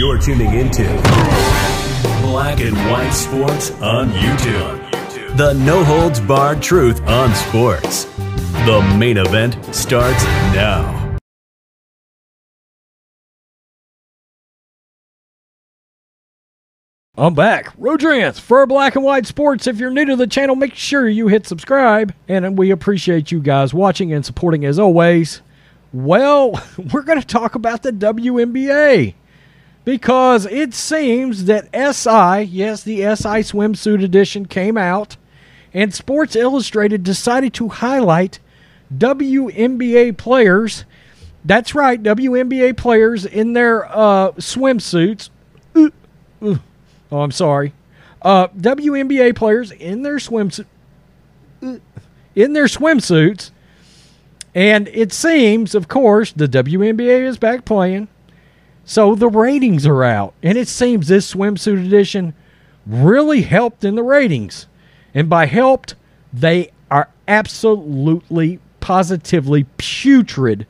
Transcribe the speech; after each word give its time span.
You're 0.00 0.16
tuning 0.16 0.54
into 0.54 0.84
Black 2.22 2.58
and 2.60 2.74
White 2.90 3.10
Sports 3.10 3.70
on 3.82 4.08
YouTube. 4.08 5.36
The 5.36 5.52
no 5.52 5.84
holds 5.84 6.20
barred 6.20 6.62
truth 6.62 7.02
on 7.02 7.34
sports. 7.34 8.04
The 8.64 8.96
main 8.98 9.18
event 9.18 9.62
starts 9.74 10.24
now. 10.54 11.18
I'm 17.18 17.34
back. 17.34 17.70
Rodrance 17.76 18.40
for 18.40 18.66
Black 18.66 18.96
and 18.96 19.04
White 19.04 19.26
Sports. 19.26 19.66
If 19.66 19.78
you're 19.78 19.90
new 19.90 20.06
to 20.06 20.16
the 20.16 20.26
channel, 20.26 20.56
make 20.56 20.76
sure 20.76 21.10
you 21.10 21.28
hit 21.28 21.46
subscribe. 21.46 22.14
And 22.26 22.56
we 22.56 22.70
appreciate 22.70 23.30
you 23.30 23.40
guys 23.40 23.74
watching 23.74 24.14
and 24.14 24.24
supporting 24.24 24.64
as 24.64 24.78
always. 24.78 25.42
Well, 25.92 26.58
we're 26.90 27.02
going 27.02 27.20
to 27.20 27.26
talk 27.26 27.54
about 27.54 27.82
the 27.82 27.92
WNBA 27.92 29.12
because 29.84 30.46
it 30.46 30.74
seems 30.74 31.44
that 31.46 31.64
SI, 31.74 32.44
yes, 32.44 32.82
the 32.82 32.98
SI 32.98 33.42
swimsuit 33.42 34.02
edition 34.04 34.46
came 34.46 34.76
out, 34.76 35.16
and 35.72 35.94
Sports 35.94 36.36
Illustrated 36.36 37.02
decided 37.02 37.54
to 37.54 37.68
highlight 37.68 38.38
WNBA 38.96 40.16
players. 40.16 40.84
That's 41.44 41.74
right, 41.74 42.02
WNBA 42.02 42.76
players 42.76 43.24
in 43.24 43.54
their 43.54 43.86
uh, 43.86 44.32
swimsuits. 44.32 45.30
Uh, 45.74 45.88
uh, 46.42 46.56
Oh, 47.12 47.22
I'm 47.22 47.32
sorry. 47.32 47.72
Uh, 48.22 48.48
WNBA 48.48 49.34
players 49.34 49.72
in 49.72 50.02
their 50.02 50.16
swimsuit 50.16 50.66
in 51.60 52.52
their 52.52 52.66
swimsuits, 52.66 53.50
and 54.54 54.88
it 54.88 55.12
seems, 55.12 55.74
of 55.74 55.88
course, 55.88 56.32
the 56.32 56.46
WNBA 56.46 57.22
is 57.22 57.36
back 57.36 57.64
playing, 57.64 58.08
so 58.90 59.14
the 59.14 59.28
ratings 59.28 59.86
are 59.86 60.02
out, 60.02 60.34
and 60.42 60.58
it 60.58 60.66
seems 60.66 61.06
this 61.06 61.32
swimsuit 61.32 61.86
edition 61.86 62.34
really 62.84 63.42
helped 63.42 63.84
in 63.84 63.94
the 63.94 64.02
ratings, 64.02 64.66
and 65.14 65.30
by 65.30 65.46
helped, 65.46 65.94
they 66.32 66.72
are 66.90 67.08
absolutely, 67.28 68.58
positively 68.80 69.64
putrid. 69.78 70.66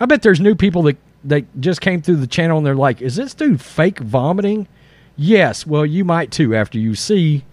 I 0.00 0.06
bet 0.06 0.22
there's 0.22 0.40
new 0.40 0.56
people 0.56 0.82
that 0.82 0.96
that 1.22 1.44
just 1.60 1.80
came 1.80 2.02
through 2.02 2.16
the 2.16 2.26
channel 2.26 2.58
and 2.58 2.66
they're 2.66 2.74
like, 2.74 3.00
"Is 3.00 3.14
this 3.14 3.34
dude 3.34 3.60
fake 3.60 4.00
vomiting?" 4.00 4.66
Yes, 5.16 5.64
well, 5.64 5.86
you 5.86 6.04
might 6.04 6.32
too 6.32 6.56
after 6.56 6.76
you 6.76 6.96
see 6.96 7.44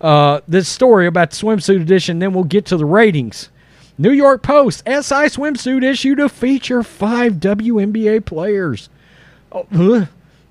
uh, 0.00 0.40
this 0.48 0.68
story 0.68 1.06
about 1.06 1.30
the 1.30 1.36
swimsuit 1.36 1.80
edition. 1.80 2.18
Then 2.18 2.32
we'll 2.32 2.42
get 2.42 2.66
to 2.66 2.76
the 2.76 2.84
ratings. 2.84 3.50
New 3.96 4.10
York 4.10 4.42
Post 4.42 4.82
SI 4.84 5.30
swimsuit 5.30 5.84
issue 5.84 6.16
to 6.16 6.28
feature 6.28 6.82
five 6.82 7.34
WNBA 7.34 8.24
players. 8.26 8.88
Oh, 9.52 9.66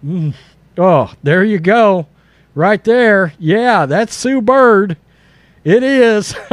mm, 0.03 0.33
oh, 0.77 1.13
there 1.23 1.43
you 1.43 1.59
go. 1.59 2.07
Right 2.55 2.83
there. 2.83 3.33
Yeah, 3.39 3.85
that's 3.85 4.13
Sue 4.13 4.41
Bird. 4.41 4.97
It 5.63 5.83
is 5.83 6.33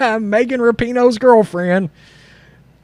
Megan 0.00 0.60
Rapinoe's 0.60 1.18
girlfriend. 1.18 1.90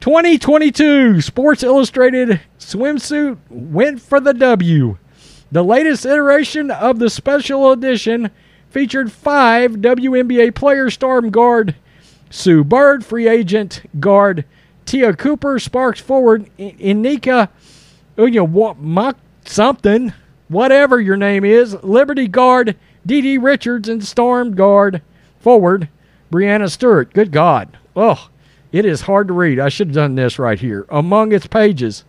2022 0.01 1.21
Sports 1.21 1.63
Illustrated 1.63 2.41
swimsuit 2.59 3.37
went 3.49 4.01
for 4.01 4.19
the 4.19 4.33
W. 4.33 4.97
The 5.51 5.63
latest 5.63 6.05
iteration 6.05 6.71
of 6.71 6.99
the 6.99 7.09
special 7.09 7.71
edition 7.71 8.31
featured 8.69 9.11
five 9.11 9.73
WNBA 9.73 10.53
players 10.55 10.95
storm 10.95 11.29
guard 11.29 11.75
Sue 12.29 12.63
Bird, 12.63 13.05
free 13.05 13.27
agent 13.27 13.83
guard 13.99 14.45
Te'a 14.85 15.13
Cooper, 15.13 15.59
Sparks 15.59 16.01
forward 16.01 16.49
Nneka, 16.57 17.49
Oh, 18.17 18.25
you 18.25 18.45
know, 18.45 18.75
mock 18.75 19.17
something, 19.45 20.13
whatever 20.47 20.99
your 20.99 21.17
name 21.17 21.43
is, 21.43 21.73
Liberty 21.83 22.27
guard 22.27 22.75
DiDi 23.07 23.41
Richards, 23.41 23.89
and 23.89 24.03
storm 24.03 24.55
guard 24.55 25.01
forward 25.39 25.89
Breanna 26.31 26.69
Stewart. 26.69 27.13
Good 27.13 27.31
God. 27.31 27.77
Oh, 27.95 28.29
it 28.71 28.85
is 28.85 29.01
hard 29.01 29.27
to 29.27 29.33
read. 29.33 29.59
I 29.59 29.69
should 29.69 29.87
have 29.89 29.95
done 29.95 30.15
this 30.15 30.39
right 30.39 30.59
here. 30.59 30.85
Among 30.89 31.31
its 31.31 31.47
pages, 31.47 32.03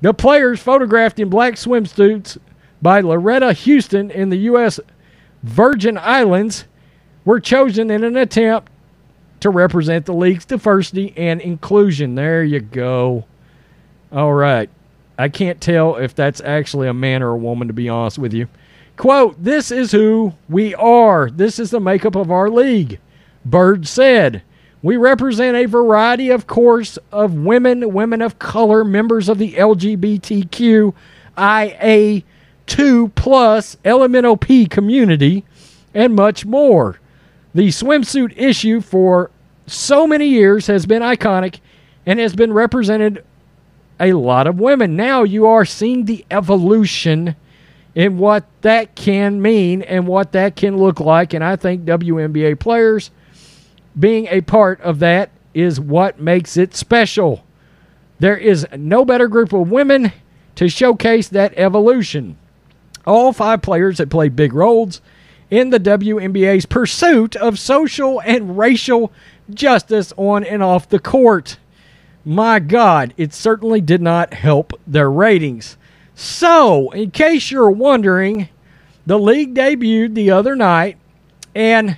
the 0.00 0.14
players 0.14 0.60
photographed 0.60 1.18
in 1.18 1.28
black 1.28 1.54
swimsuits 1.54 2.38
by 2.80 3.02
Laretta 3.02 3.52
Houston 3.52 4.10
in 4.10 4.30
the 4.30 4.38
U.S. 4.38 4.80
Virgin 5.42 5.98
Islands 5.98 6.64
were 7.24 7.40
chosen 7.40 7.90
in 7.90 8.04
an 8.04 8.16
attempt 8.16 8.70
to 9.40 9.50
represent 9.50 10.06
the 10.06 10.14
league's 10.14 10.44
diversity 10.44 11.12
and 11.16 11.40
inclusion. 11.40 12.14
There 12.14 12.42
you 12.42 12.60
go. 12.60 13.24
All 14.12 14.32
right. 14.32 14.70
I 15.18 15.28
can't 15.28 15.60
tell 15.60 15.96
if 15.96 16.14
that's 16.14 16.40
actually 16.42 16.88
a 16.88 16.94
man 16.94 17.22
or 17.22 17.30
a 17.30 17.36
woman, 17.36 17.68
to 17.68 17.74
be 17.74 17.88
honest 17.88 18.18
with 18.18 18.32
you. 18.34 18.48
Quote, 18.96 19.42
This 19.42 19.70
is 19.70 19.92
who 19.92 20.34
we 20.48 20.74
are. 20.74 21.30
This 21.30 21.58
is 21.58 21.70
the 21.70 21.80
makeup 21.80 22.14
of 22.14 22.30
our 22.30 22.50
league. 22.50 22.98
Bird 23.44 23.86
said, 23.86 24.42
We 24.82 24.96
represent 24.96 25.56
a 25.56 25.66
variety, 25.66 26.30
of 26.30 26.46
course, 26.46 26.98
of 27.12 27.34
women, 27.34 27.92
women 27.92 28.22
of 28.22 28.38
color, 28.38 28.84
members 28.84 29.28
of 29.28 29.38
the 29.38 29.52
LGBTQIA 29.54 30.92
2 32.66 33.08
plus 33.08 33.76
elemental 33.84 34.36
P 34.36 34.66
community, 34.66 35.44
and 35.94 36.14
much 36.14 36.44
more. 36.44 36.98
The 37.54 37.68
swimsuit 37.68 38.34
issue 38.36 38.80
for 38.80 39.30
so 39.66 40.06
many 40.06 40.26
years 40.26 40.66
has 40.66 40.84
been 40.86 41.02
iconic 41.02 41.60
and 42.04 42.18
has 42.20 42.34
been 42.34 42.52
represented 42.52 43.24
a 43.98 44.12
lot 44.12 44.46
of 44.46 44.60
women. 44.60 44.96
Now 44.96 45.22
you 45.22 45.46
are 45.46 45.64
seeing 45.64 46.04
the 46.04 46.24
evolution 46.30 47.36
in 47.94 48.18
what 48.18 48.44
that 48.60 48.94
can 48.94 49.40
mean 49.40 49.82
and 49.82 50.06
what 50.06 50.32
that 50.32 50.54
can 50.54 50.76
look 50.76 51.00
like. 51.00 51.32
And 51.32 51.42
I 51.42 51.56
think 51.56 51.84
WNBA 51.84 52.58
players 52.58 53.10
being 53.98 54.26
a 54.26 54.42
part 54.42 54.80
of 54.82 54.98
that 54.98 55.30
is 55.54 55.80
what 55.80 56.20
makes 56.20 56.56
it 56.56 56.74
special. 56.74 57.44
There 58.18 58.36
is 58.36 58.66
no 58.76 59.04
better 59.04 59.28
group 59.28 59.52
of 59.52 59.70
women 59.70 60.12
to 60.56 60.68
showcase 60.68 61.28
that 61.28 61.54
evolution. 61.56 62.36
All 63.06 63.32
five 63.32 63.62
players 63.62 63.98
that 63.98 64.10
played 64.10 64.36
big 64.36 64.52
roles 64.52 65.00
in 65.50 65.70
the 65.70 65.80
WNBA's 65.80 66.66
pursuit 66.66 67.36
of 67.36 67.58
social 67.58 68.20
and 68.22 68.58
racial 68.58 69.12
justice 69.48 70.12
on 70.16 70.44
and 70.44 70.62
off 70.62 70.88
the 70.88 70.98
court. 70.98 71.56
My 72.26 72.58
God, 72.58 73.14
it 73.16 73.32
certainly 73.32 73.80
did 73.80 74.02
not 74.02 74.34
help 74.34 74.72
their 74.86 75.10
ratings. 75.10 75.78
So, 76.14 76.90
in 76.90 77.12
case 77.12 77.50
you're 77.50 77.70
wondering, 77.70 78.48
the 79.06 79.18
league 79.18 79.54
debuted 79.54 80.14
the 80.14 80.32
other 80.32 80.56
night, 80.56 80.98
and 81.54 81.96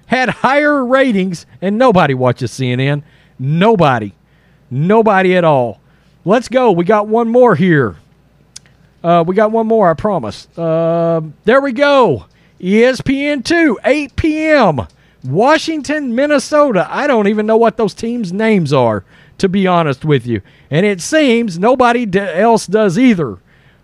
had 0.08 0.30
higher 0.30 0.86
ratings, 0.86 1.46
and 1.62 1.78
nobody 1.78 2.14
watches 2.14 2.52
CNN. 2.52 3.04
Nobody. 3.40 4.14
Nobody 4.70 5.36
at 5.36 5.44
all. 5.44 5.80
Let's 6.26 6.48
go. 6.48 6.72
We 6.72 6.86
got 6.86 7.08
one 7.08 7.30
more 7.30 7.56
here. 7.56 7.98
Uh, 9.04 9.24
we 9.28 9.36
got 9.36 9.52
one 9.52 9.68
more, 9.68 9.90
I 9.90 9.94
promise. 9.94 10.48
Uh, 10.58 11.22
there 11.44 11.60
we 11.60 11.74
go. 11.74 12.26
ESPN 12.60 13.44
2, 13.44 13.80
8 13.84 14.16
p.m. 14.16 14.88
Washington, 15.26 16.16
Minnesota. 16.16 16.88
I 16.90 17.08
don't 17.08 17.28
even 17.28 17.46
know 17.46 17.58
what 17.58 17.76
those 17.76 17.94
teams' 17.94 18.32
names 18.32 18.72
are, 18.72 19.04
to 19.44 19.50
be 19.50 19.68
honest 19.68 20.06
with 20.06 20.25
you. 20.25 20.42
And 20.72 20.86
it 20.86 21.01
seems 21.01 21.60
nobody 21.60 22.07
else 22.18 22.66
does 22.66 22.98
either. 22.98 23.40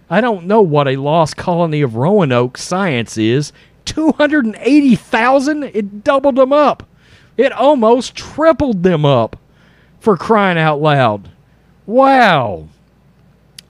I 0.09 0.21
don't 0.21 0.47
know 0.47 0.61
what 0.61 0.87
a 0.87 0.95
lost 0.95 1.37
colony 1.37 1.81
of 1.81 1.95
Roanoke 1.95 2.57
science 2.57 3.17
is. 3.17 3.51
280,000? 3.85 5.63
It 5.63 6.03
doubled 6.03 6.35
them 6.35 6.53
up. 6.53 6.87
It 7.35 7.51
almost 7.51 8.15
tripled 8.15 8.83
them 8.83 9.05
up 9.05 9.37
for 9.99 10.17
crying 10.17 10.57
out 10.57 10.81
loud. 10.81 11.29
Wow. 11.85 12.67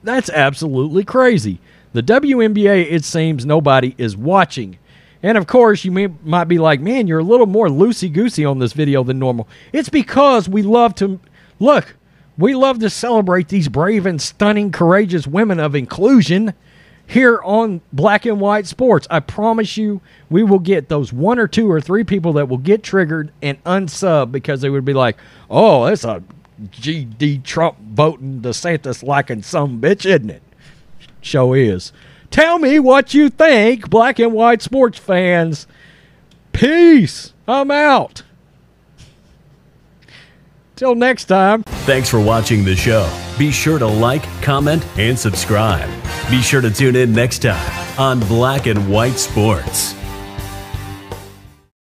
That's 0.02 0.30
absolutely 0.30 1.04
crazy. 1.04 1.60
The 1.92 2.02
WNBA, 2.02 2.90
it 2.90 3.04
seems 3.04 3.44
nobody 3.44 3.94
is 3.98 4.16
watching. 4.16 4.78
And 5.22 5.36
of 5.36 5.46
course, 5.46 5.84
you 5.84 5.90
may, 5.90 6.08
might 6.22 6.44
be 6.44 6.58
like, 6.58 6.80
man, 6.80 7.06
you're 7.06 7.18
a 7.18 7.24
little 7.24 7.46
more 7.46 7.68
loosey 7.68 8.12
goosey 8.12 8.44
on 8.44 8.58
this 8.58 8.72
video 8.72 9.02
than 9.02 9.18
normal. 9.18 9.48
It's 9.72 9.88
because 9.88 10.48
we 10.48 10.62
love 10.62 10.94
to 10.96 11.18
look, 11.58 11.96
we 12.36 12.54
love 12.54 12.78
to 12.80 12.90
celebrate 12.90 13.48
these 13.48 13.68
brave 13.68 14.06
and 14.06 14.22
stunning, 14.22 14.70
courageous 14.70 15.26
women 15.26 15.58
of 15.58 15.74
inclusion 15.74 16.54
here 17.08 17.40
on 17.42 17.80
Black 17.92 18.26
and 18.26 18.38
White 18.38 18.66
Sports. 18.66 19.08
I 19.10 19.20
promise 19.20 19.76
you, 19.76 20.00
we 20.30 20.44
will 20.44 20.58
get 20.58 20.88
those 20.88 21.12
one 21.12 21.38
or 21.38 21.48
two 21.48 21.68
or 21.70 21.80
three 21.80 22.04
people 22.04 22.34
that 22.34 22.48
will 22.48 22.58
get 22.58 22.82
triggered 22.82 23.32
and 23.42 23.62
unsub 23.64 24.30
because 24.30 24.60
they 24.60 24.70
would 24.70 24.84
be 24.84 24.92
like, 24.92 25.16
oh, 25.50 25.86
that's 25.86 26.04
a 26.04 26.22
GD 26.60 27.42
Trump 27.44 27.78
voting 27.80 28.40
DeSantis 28.40 29.02
liking 29.02 29.42
some 29.42 29.80
bitch, 29.80 30.04
isn't 30.04 30.30
it? 30.30 30.42
Show 31.20 31.54
is. 31.54 31.92
Tell 32.30 32.58
me 32.58 32.78
what 32.78 33.14
you 33.14 33.30
think, 33.30 33.88
Black 33.88 34.18
and 34.18 34.32
White 34.32 34.62
Sports 34.62 34.98
fans. 34.98 35.66
Peace. 36.52 37.32
I'm 37.46 37.70
out. 37.70 38.22
Till 40.76 40.94
next 40.94 41.24
time. 41.24 41.62
Thanks 41.62 42.08
for 42.08 42.20
watching 42.20 42.64
the 42.64 42.76
show. 42.76 43.10
Be 43.38 43.50
sure 43.50 43.78
to 43.78 43.86
like, 43.86 44.22
comment, 44.42 44.86
and 44.96 45.18
subscribe. 45.18 45.88
Be 46.30 46.42
sure 46.42 46.60
to 46.60 46.70
tune 46.70 46.94
in 46.94 47.12
next 47.12 47.40
time 47.40 47.98
on 47.98 48.20
Black 48.20 48.66
and 48.66 48.88
White 48.88 49.18
Sports. 49.18 49.97